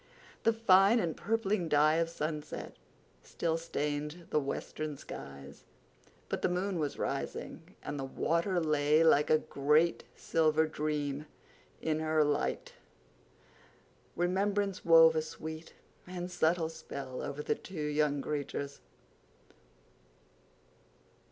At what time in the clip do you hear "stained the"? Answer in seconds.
3.55-4.39